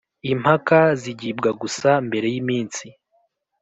Impaka 0.31 0.79
zigibwa 1.01 1.49
gusa 1.61 1.89
mbere 2.07 2.27
y’iminsi 2.33 2.85